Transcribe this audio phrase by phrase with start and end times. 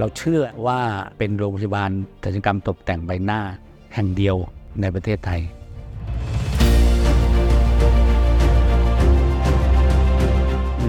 [0.00, 0.80] เราเชื่อว่า
[1.18, 1.90] เป็นโรงพยาบาล
[2.24, 3.40] ศัลยกรรมตกแต่งใบหน้า
[3.94, 4.36] แห่งเดียว
[4.80, 5.40] ในประเทศไทย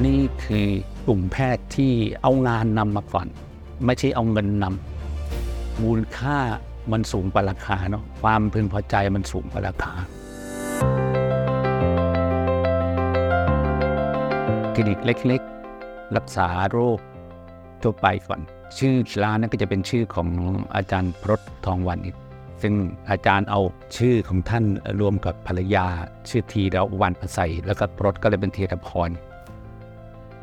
[0.05, 0.67] นี่คือ
[1.05, 3.27] กลุ่มแพทย์ที่เอางานนำมาก่อน
[3.85, 6.37] ไม่ใช่เอาเงินนำมูลค่า
[6.91, 9.93] มันสูงกว่าราคาเนาะความพึงพอใจมันสูงกว่าราคา
[14.73, 16.99] คลินิกเล็กๆ รักษาโรค
[17.81, 18.41] ทั่วไปก่อน
[18.77, 20.29] ชื่อร้านนั้นก็จะเป็นชื่อของ
[20.75, 22.15] อาจารย์พรตทองวันอีก
[22.61, 22.73] ซึ่ง
[23.09, 23.61] อาจารย์เอา
[23.97, 24.65] ชื่อของท่าน
[25.01, 25.85] รวมกับภรรยา
[26.29, 29.09] ชื่อทีระวันพใสแล้วก็พรตก็เลยเป็นทีรพร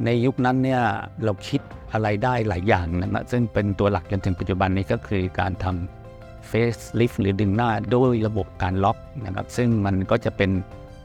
[0.05, 0.83] ในยุคนั้นเนี่ย
[1.25, 1.61] เราคิด
[1.93, 10.51] อะไรได้หลายอย่างนะซึ่งเป็นตัวหลักจนถึงปัจจุบันนี้ก็คือการทำเฟสลิฟหรือดึงหน้าด้วยระบบการล็อกนะครับซึ่งมันก็จะเป็น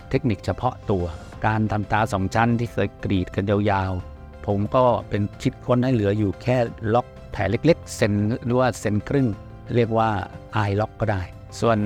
[0.09, 1.03] เทคนิคเฉพาะตัว
[1.45, 4.10] การทำตาสองชั้นที่เคยกรีดกันยาวๆ
[4.45, 6.57] ผมก็เป็นคิดค้นให้เหลืออยู่แค่
[6.93, 8.13] ล็อกแผลเล็กๆเซนต์
[8.45, 9.27] หรือว่าเซนต์ครึ่ง
[9.75, 10.09] เรียกว่า
[10.53, 11.21] eye lock ก็ได้
[11.59, 11.77] ส่วน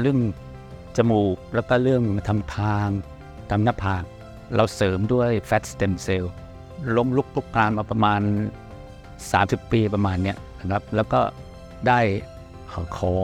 [0.00, 0.18] เรื่อง
[0.96, 2.88] จมูกแล้วก็เรื่องทำคาง
[3.50, 4.04] ทำหน้าผาก
[4.56, 6.32] เราเสริมด้วย fat stem cell
[6.96, 8.20] ล้มลุกลุกคลานมาประมาณ
[8.96, 11.20] 30 ปีประมาณเนี้ยนะครับแล้วก็
[11.88, 12.00] ได้
[12.96, 13.14] ขอ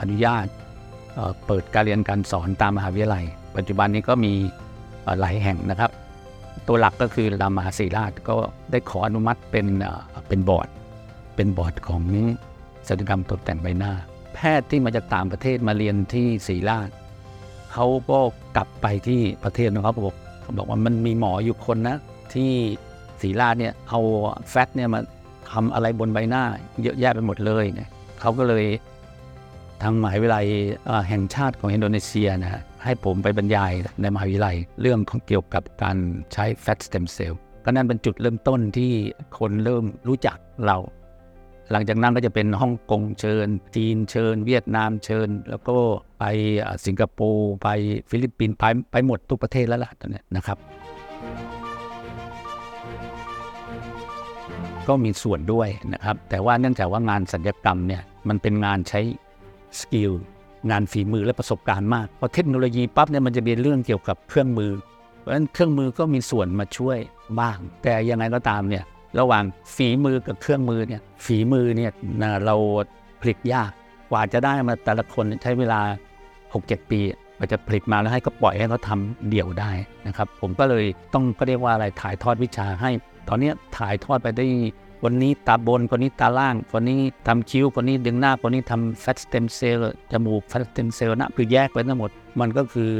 [0.00, 0.46] อนุญาต
[1.14, 3.24] เอ่อเปิดการเรียนการสอนตามมหาวิทยาลัย
[3.56, 4.32] ปัจจุบันนี้ก็มี
[5.20, 5.90] หลายแห่งนะครับ
[6.68, 8.34] ตัวหลักก็คือรามาศิริราชก็
[8.70, 9.66] ได้ขออนุมัติเป็น
[10.28, 10.68] เป็นบอร์ด
[11.36, 12.02] เป็นบอร์ดของ
[12.88, 13.92] ศัลยกรรมตกแต่งใบหน้า
[14.34, 16.88] แพทย์ที่มาจากต่างประเทศมาเรียนที่ศรีราช
[17.72, 18.18] เขาก็
[18.56, 21.96] กลับไปที่ประเทศของเขาบอกเขาบอกว่ามันมีหมออยู่คนนะ
[22.34, 22.50] ที่
[23.22, 24.00] ศรีราชเนี่ยเอา
[24.50, 25.00] fat เนี่ยมา
[25.50, 26.44] ทำอะไรบนใบหน้า
[26.82, 27.88] เยอะแยะไปหมดเลยเนี่ย
[28.20, 28.64] เขาก็เลย
[29.84, 30.46] ทางมหาวิทยาลัย
[31.08, 35.96] แห่งชาติของอินโดนีเซียนะฮะให้ผมไปบรรยายในมหาวิทยาลัย เรื่องของเกี่ยวกับการ
[36.32, 38.92] ใช้ fat stem cell ก็นั่นเป็นจุดเริ่มต้นที่
[39.38, 40.76] คนเริ่มรู้จักเรา
[41.70, 45.76] หลังจากนั้นก็จะเป็นฮ่องกงเชิญ จีนเชิญ เวียดนามเชิญ แล้วก็
[46.18, 46.24] ไป
[46.86, 47.68] สิงคโปร์ไป
[48.10, 50.58] ฟิลิปปินส์ไปไปหมดทุกประเทศแล้วล่ะตอนนี้นะครับ
[54.88, 59.00] ก็มีส่วนด้วยนะครับ แต่ว่าเนื่องจากว่างานสัญญกรรมเนี่ยมันเป็นงานใช้
[59.80, 60.12] สกิล
[60.70, 64.72] งานฝีมือและประสบการณ์มาก พอเทคโนโลยีปั๊บเนี่ยมันจะเป็นเรื่องเกี่ยวกับเครื่องมือ
[65.20, 66.98] เพราะฉะนั้นเครื่องมือก็มีส่วนมาช่วย
[67.40, 68.84] บ้าง แต่ยังไงก็ตามเนี่ย
[69.20, 71.92] ระหว่างฝีมือกับเครื่องมือเนี่ยฝีมือเนี่ย
[72.46, 72.56] เรา
[73.20, 73.70] ผลิตยาก
[74.10, 75.80] กว่าจะได้มาแต่ละคนใช้เวลา
[76.36, 77.00] 6-7 ปี
[77.36, 79.70] กว่าจะผลิตมาแล้วให้ก็ปล่อยให้เขาทำเดี่ยวได้
[80.06, 80.84] นะครับ ผมก็เลย
[81.14, 82.90] ต้องก็เรียกว่าอะไรถ่ายทอดวิชาให้
[83.28, 84.46] ตอนนี้ถ่ายทอดไปได้
[85.04, 89.80] วันนี้ตาบน คนนี้ตาล่าง คนนี้ทำคิ้ว คนนี้ดึงหน้า คนนี้ทำ fat stem cell
[90.12, 92.10] จมูก fat stem cell นะคือแยกไว้ทั้งหมด
[92.40, 92.90] มันก็คือ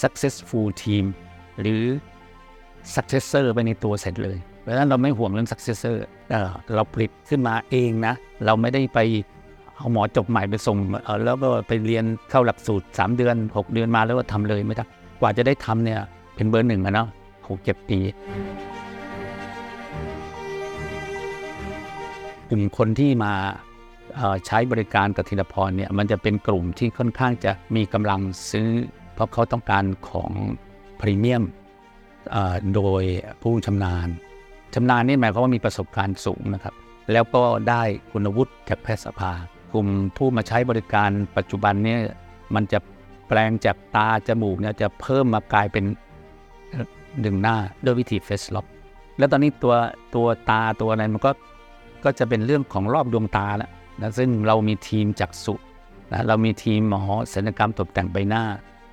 [0.00, 1.04] successful team
[1.60, 1.82] หรือ
[2.94, 5.96] successor ไปในตัวเสร็จเลย เพราะฉะนั้นเราไม่ห่วงเรื่อง successor
[6.30, 8.14] เออเราผลิตขึ้นมาเองนะ
[8.46, 8.98] เราไม่ได้ไป
[9.76, 10.76] เอาหมอจบใหม่ไปส่ง
[11.06, 14.84] ออแล้วก็ไปเรียนเข้าหลักสูตร 3 เดือน 6 เดือนมาแล้วก็ทำเลยไม่ได้
[15.20, 16.00] กว่าจะได้ทำเนี่ย
[16.34, 17.08] เป็นเบอร์หนึ่งอะเนาะ
[17.48, 17.98] หกเจ็ดปี
[22.48, 23.32] กลุ่มคนที่มา
[24.46, 28.20] ใช้บริการกับธีรพรเนี่ยมันจะเป็นกลุ่มที่ค่อนข้างจะมีกำลัง
[28.50, 28.70] ซื้อ
[29.14, 30.30] เพราะเขาต้องการของ
[31.00, 31.44] พรีเมียม
[32.74, 33.02] โดย
[33.42, 34.08] ผู้ชำนาญ
[34.74, 36.74] ชำนาญนี่หมายความว่ามีประสบการณ์สูงนะครับ
[37.12, 39.32] แล้วก็ได้คุณวุฒิจากแพทยสภา
[39.72, 42.00] กลุ่มผู้มาใช้บริการปัจจุบันเนี่ย
[42.54, 42.78] มันจะ
[43.28, 45.84] แปลงจากตาจมูกเนี่ยจะเพิ่มมากลายเป็น
[46.70, 46.86] เอ่อ
[47.24, 48.66] ดึงหน้าด้วยวิธีเฟสล็อก
[49.18, 49.74] แล้วตอนนี้ตัว
[50.14, 51.30] ตัวตาตัวอะไรมันก็
[52.04, 53.70] ก็จะเป็นเรื่องของรอบดวงตาแล้ว
[54.00, 55.54] นะซึ่งเรามีทีมจักษุ
[56.12, 58.42] นะเรามีทีมหมอศัลยกรรมตกแต่งใบหน้า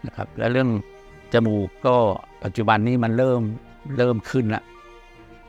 [0.05, 0.69] นะครับและเรื่อง
[1.33, 1.95] จมูกก็
[2.43, 3.41] ปัจจุบันนี้มันเริ่ม
[3.97, 4.63] เริ่มขึ้นละ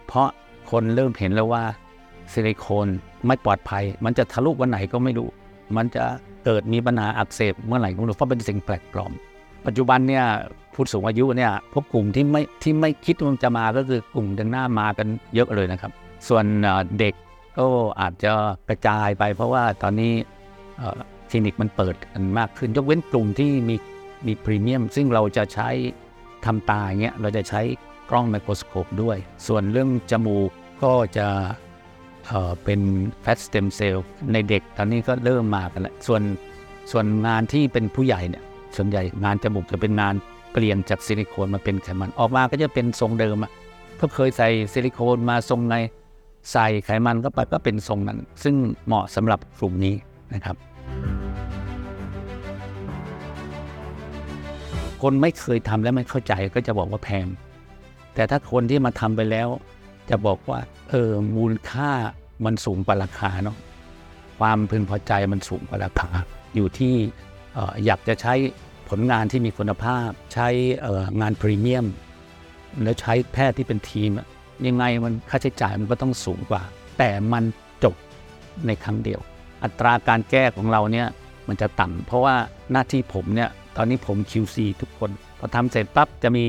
[0.07, 0.29] เพราะ
[0.71, 1.63] คนเริ่มเห็นแล้วว่า
[2.33, 2.89] ซิลิโคน
[3.27, 5.29] ไม่ปลอดภัย มันจะทะลุวันไหนก็ไม่รู้
[5.77, 6.05] มันจะ
[6.45, 9.13] เกิดมีปัญหาอักเสบเมื่อไหร่ก็ไม่รู้เพราะเป็นสิ่งแปลกปลอม
[9.67, 10.25] ปัจจุบันเนี่ย
[10.75, 15.93] ผู้สูงอายุเนี่ยพวกกลุ่มที่ไม่ที่ไม่คิดว่าจะมาก็คือกลุ่มดึงหน้ามากันเยอะเลยนะครับ
[16.29, 16.45] ส่วน
[16.99, 17.15] เด็ก
[17.59, 17.67] ก็
[18.01, 18.33] อาจจะ
[18.69, 20.13] กระจายไป เพราะว่าตอนนี้
[20.79, 21.01] เอ่อ
[21.31, 23.77] คลินิกมันเปิดกันมากขึ้น ยกเว้นกลุ่มที่มี
[24.27, 25.69] มีพรีเมียม ซึ่งเราจะใช้
[26.45, 27.61] ทำตาเงี้ยเราจะใช้
[28.11, 29.17] กล้อง microscope ด้วย
[29.47, 30.51] ส่วนเรื่องจมูก
[30.83, 31.29] ก็จะ
[32.65, 32.81] เป็น
[33.23, 36.23] fat stem cell ในเด็กตอนนี้ก็เริ่มมากันแล้วส่วน
[36.93, 38.43] ส่วนงานที่เป็นผู้ใหญ่เนี่ย
[38.77, 40.15] ส่วนใหญ่งานจมูกจะเป็นงาน
[40.53, 43.53] เปลี่ยนจากซิลิโคนมาเป็นไขมันออกมาก็จะเป็นทรงเดิมอะ
[44.01, 45.77] ก็เคยใส่ซิลิโคนมาทรงไหน
[46.53, 48.55] ใส่ไขมันเข้าไปก็เป็นทรงนั้น ซึ่ง
[48.87, 49.95] เหมาะสำหรับกลุ่มนี้
[50.35, 50.57] นะครับ
[55.03, 57.27] คนไม่เคยทำและไม่เข้าใจก็จะบอกว่าแพง
[58.15, 59.49] แต่ถ้าคนที่มาทำไปแล้ว
[60.11, 60.61] จะบอกว่า
[60.91, 61.91] เออมูลค่า
[62.45, 63.57] มันสูงกว่าราคาเนาะ
[64.39, 66.09] ความพึงพอใจมันสูงกว่าราคา
[66.55, 66.95] อยู่ที่
[67.57, 68.35] อออยากจะใช้
[68.89, 70.49] ผลงานที่มีคุณภาพ ใช้
[70.85, 71.87] อองานพรีเมียม
[72.83, 74.27] แล้วใช้แพทย์ที่เป็นทีมอะ
[74.67, 76.63] ยังไงมันค่าใช้จ่ายมันก็ต้องสูงกว่า
[76.99, 77.45] แต่มัน
[77.85, 77.95] จบ
[78.67, 79.21] ในครั้งเดียว
[79.65, 81.07] อัตราการแก้ของเราเนี่ย
[81.49, 82.35] มันจะต่ำเพราะว่า
[82.73, 86.45] หน้าที่ผมเนี่ยตอนนี้ผม QC ทุกคน พอทำเสร็จปั๊บจะมี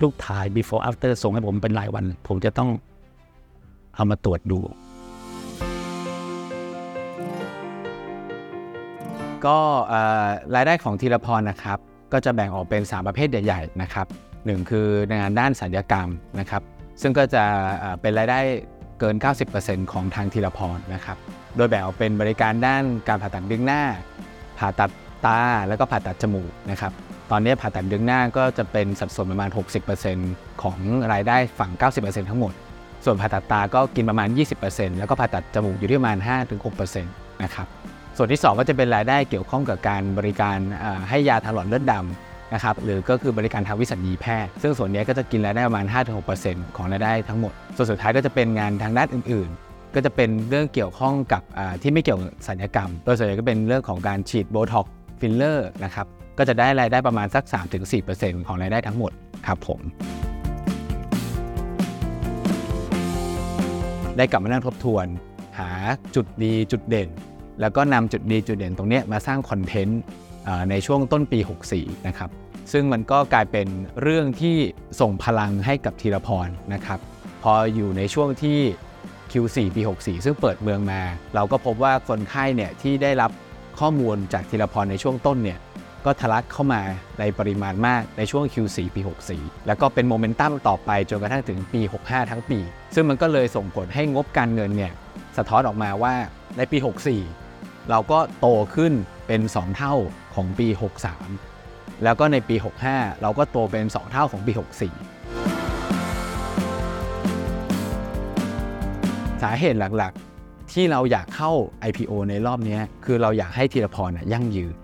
[0.00, 2.70] รูปถ่าย before after ส่งให้ผมเป็นรายวัน ผมจะต้อง
[3.94, 4.58] เอามาตรวจดู
[9.46, 9.58] ก็
[10.54, 11.78] รายได้ของธีรพรนะครับ
[12.12, 14.06] ก็จะแบ่งออกเป็น 3 ประเภทใหญ่ ๆ นะครับ
[14.46, 14.86] หนึ่งคือ
[15.20, 16.08] งานด้านสัญญกรรม
[16.40, 16.62] นะครับ
[17.02, 17.44] ซึ่งก็จะ
[18.00, 18.40] เป็นรายได้
[19.00, 19.16] เกิน
[19.54, 21.18] 90%ของทางธีรพรนะครับ
[21.56, 23.82] โดยแบ่งออกเป็นบริการด้านการผ่าตัดดึงหน้า
[24.58, 24.90] ผ่าตัด
[25.26, 26.92] ตา แล้วก็ผ่าตัดจมูกนะครับ
[27.30, 29.50] ตอนนี้ผ่าตัดดึงหน้าก็จะเป็นสัดส่วนประมาณ
[30.06, 30.78] 60%ของ
[31.12, 32.52] รายได้ฝั่ง 90%ทั้งหมด
[33.04, 34.28] ส่วนผ่าตัดตาก็กินประมาณ
[34.64, 36.18] 20%แล้วก็ผ่าตัดจมูกอยู่ที่ประมาณ
[36.60, 37.66] 5-6%นะครับ
[38.16, 40.58] ส่วนที่ 2 ก็จะเป็นรายได้เกี่ยวข้องกับการบริการ
[41.08, 45.86] ให้ยาทางหลอดเลือดดำ นะครับหรือก็คือบริการทางวิสัญญีแพทย์ ซึ่งส่วนนี้ก็จะกินรายได้ประมาณ
[46.30, 51.42] 5-6%ของรายได้ทั้งหมด ส่วนสุดท้ายก็จะเป็นงานทางด้านอื่นๆ ก็จะเป็นเรื่องเกี่ยวข้องกับ
[51.82, 54.86] ที่ไม่เกี่ยวกับศัลยกรรม โดยส่วนใหญ่ก็เป็นเรื่องของการฉีด Botox
[55.20, 56.06] filler นะครับ
[56.38, 57.44] ก็จะได้รายได้ประมาณสัก
[57.94, 59.12] 3-4%ของรายได้ทั้งหมด
[59.46, 59.80] ครับผม
[64.16, 65.06] ได้กลับมานั่งทบทวน
[65.58, 65.70] หา
[66.14, 67.08] จุดดีจุดเด่น
[67.60, 70.00] แล้วก็นำจุดดีจุดเด่นตรงนี้มาสร้างคอนเทนต์
[70.70, 71.38] ในช่วงต้นปี
[71.72, 72.30] 64 นะครับ
[72.72, 73.68] ซึ่งมันก็กลายเป็น
[74.02, 74.56] เรื่องที่
[75.00, 76.98] ส่งพลังให้กับธีรพรนะครับ
[77.42, 78.58] พออยู่ในช่วงที่
[79.32, 81.00] Q4 ปี 64 ซึ่งเปิดเมืองมา
[81.34, 83.30] เราก็พบว่าคนไข้เนี่ยที่ได้รับ
[83.80, 85.58] ข้อมูลจากธีรพรในช่วงต้นเนี่ย
[86.04, 86.82] ก็ทะลักเข้ามา
[87.18, 89.00] ในปริมาณมากในช่วง Q4 ปี
[89.34, 92.58] 64 แล้วก็เป็นโมเมนตัมต่อไปจนกระทั่งถึงปี 65 ทั้งปี
[92.94, 94.92] ซึ่งมันก็เลยส่งผลให้งบการเงินเนี่ย
[95.36, 96.14] สะท้อนออกมาว่า
[96.56, 96.78] ในปี
[97.32, 98.92] 64 เราก็โตขึ้น
[99.26, 99.94] เป็น 2 เท่า
[100.36, 100.68] ของปี
[101.36, 102.56] 63 แล้วก็ในปี
[102.88, 104.62] 65 เราก็โตเป็น 2 เท่าของปี 64
[109.42, 111.52] สาเหตุหลักๆ ที่เราอยากเข้า
[111.88, 114.74] IPO ในรอบนี้คือเราอยากให้ธีรพรน่ะยั่งยืน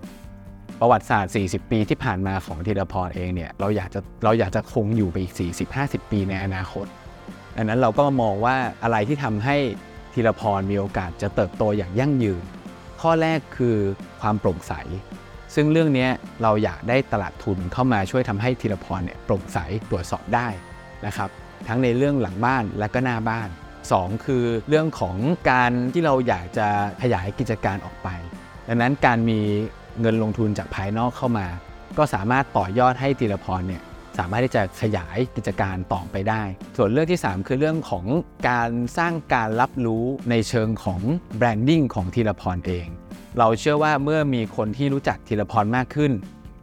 [0.80, 5.34] ประวัติศาสตร์ 40 ปีที่ผ่านมาของธีรพรเองเนี่ยเราอยากจะเราอยากจะคงอยู่ไปอีก
[5.72, 6.86] 40-50 ปีในอนาคต
[7.56, 9.56] ดังนั้นเราก็มองว่าอะไรที่ทำให้
[10.14, 12.42] ธีรพรมีโอกาสจะเติบโตอย่างยั่งยืน
[13.00, 13.76] ข้อแรกคือ
[14.20, 14.72] ความโปร่งใส
[15.54, 16.08] ซึ่งเรื่องนี้
[16.42, 19.58] เราอยากได้ตลาดทุนเข้ามาช่วยทำให้ธีรพรเนี่ยโปร่งใส
[19.90, 20.48] ตรวจสอบได้
[21.06, 21.30] นะครับ
[21.68, 23.48] ทั้งในเรื่องหลังบ้านและก็หน้าบ้าน
[23.86, 25.16] 2 คือเรื่องของ
[25.50, 26.68] การที่เราอยากจะ
[27.02, 28.08] ขยายกิจการออกไป
[28.68, 29.40] ดังนั้นการมี
[30.00, 31.46] เงินลงทุนจากภายนอกเข้ามา
[31.98, 33.82] ก็สามารถต่อยอดให้ธีรพรเนี่ย
[34.18, 36.42] สามารถที่จะขยายกิจการต่อไปได้
[36.76, 38.06] ส่วนเรื่องที่ 3 คือเรื่องของ
[38.50, 41.00] การสร้างการรับรู้ในเชิงของ
[41.36, 42.86] แบรนดิ้งของธีรพรเอง
[43.38, 46.12] เราเชื่อว่าเมื่อมีคนที่รู้จักธีรพรมากขึ้น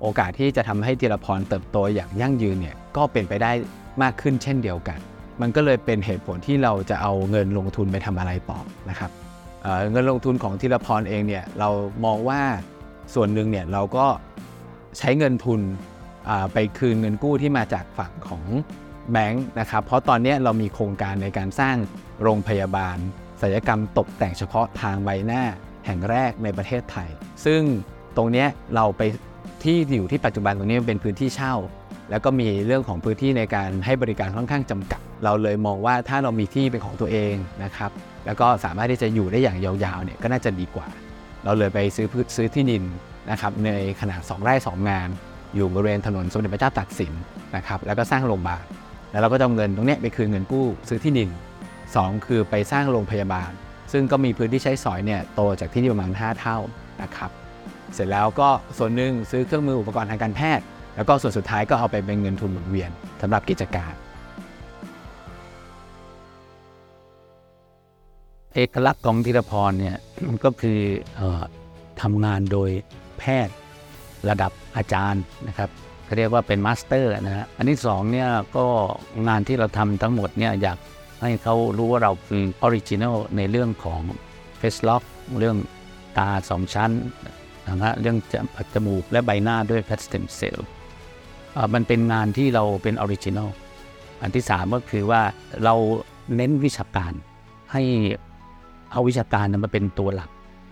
[0.02, 3.52] โอกาสที่จะทำให้ธีรพรเติบโตอย่างยั่งยืนเนี่ยก็เป็นไปได้
[4.02, 5.00] มากขึ้นเช่นเดียวกัน
[5.42, 9.12] มันก็เลยเป็นเหตุผลที่เราจะเอาเงินลงทุนไปทำอะไรต่อนะครับ
[9.64, 11.70] เเงินลงทุนของธีรพรเองเนี่ยเรา
[12.06, 12.42] มองว่า
[13.14, 14.06] ส่วนหนึ่งเนี่ยเราก็
[14.98, 15.62] ใช้เงินทุน
[16.54, 18.44] ไปคืนเงินกู้ที่มาจากฝั่งของ
[19.12, 21.76] แบงค์นะครับ เพราะตอนนี้เรามีโครงการในการสร้าง
[22.24, 22.98] โรงพยาบาล
[23.42, 25.44] ศัลยกรรมตกแต่งเฉพาะทางใบหน้า
[25.90, 27.10] แห่งแรกในประเทศไทย
[27.46, 27.62] ซึ่ง
[28.18, 29.02] ตรงนี้เราไป
[29.64, 31.56] ที่อยู่ที่ปัจจุบันตรงนี้เป็นพื้นที่เช่า
[32.10, 37.92] แล้วก็มีเรื่องของพื้นที่ในการให้บริการค่อนข้างจำกัด เราเลยมองว่าถ้าเรามีที่เป็นของตัวเองนะครับ
[38.26, 40.88] แล้วก็สามารถที่จะอยู่ได้อย่างยาวๆเนี่ยก็น่าจะดีกว่า
[41.44, 42.84] เราเลยไปซื้อพืชซื้อที่ดิน
[43.32, 43.70] นะครับใน
[44.02, 45.10] ขนาด 2 ไร่ 2 งาน
[45.56, 47.14] อยู่บริเวณถนนสมเด็จพระเจ้าตากสิน
[47.56, 48.64] นะครับแล้วก็สร้างโรงพยาบาล
[49.12, 51.30] แล้วเราก็จะเอาเงินตรงนี้ไปคืนเงินกู้ซื้อที่ดิน
[51.78, 53.52] 2 คือไปสร้างโรงพยาบาล
[53.92, 56.58] ซึ่งก็มีพื้นที่ใช้สอยเนี่ยโตจากที่นี่ประมาณ 5 เท่า
[57.02, 57.32] นะครับ
[57.94, 60.66] เสร็จแล้วก็ส่วนหนึ่งซื้อเครื่องมืออุปกรณ์ทางการแพทย์
[60.96, 62.92] แล้วก็ส่วนสุดท้ายก็เอาไปเป็นเงินทุนหมุนเวียน
[63.22, 63.94] สำหรับกิจการ
[68.56, 70.80] เอกลักษณ์ของธีรพรเนี่ยมันก็คือ
[71.20, 71.44] ออ
[72.02, 72.70] ทำงานโดย
[73.20, 73.56] แพทย์
[74.30, 75.70] ระดับอาจารย์นะครับ
[76.06, 78.66] เขาเรียกว่าเป็น master นะฮะอันที่สองเนี่ยก็
[79.28, 80.78] งานที่เราทำทั้งหมดเนี่ยอยาก
[81.22, 84.02] ให้เขารู้ว่าเราคือ original ในเรื่องของ
[84.58, 85.04] face lock
[85.40, 85.58] เรื่อง
[86.18, 86.92] ตาสองชั้น
[87.68, 90.68] นะฮะเรื่องจมจมูกและใบหน้าด้วย fat stem cell
[91.74, 93.50] มันเป็นงานที่เราเป็น original
[94.22, 95.22] อันที่สามก็คือว่า
[95.64, 95.76] เรา
[96.36, 97.14] เน้นวิชาการ
[97.72, 97.84] ให้
[98.92, 100.30] เอาวิชาการนั้นมาเป็นตัวหลัก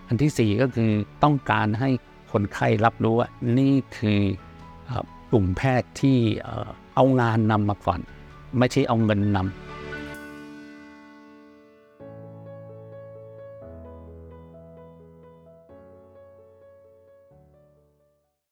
[0.08, 0.90] อันที่สี่ก็คือ
[1.22, 1.90] ต้องการให้
[2.32, 3.28] คนไข้รับรู้ว่า
[3.58, 4.20] นี่คือ
[5.30, 6.18] กลุ่มแพทย์ที่
[6.94, 8.00] เอางานนำมาก่อน
[8.58, 9.67] ไม่ใช่เอาเงินนำ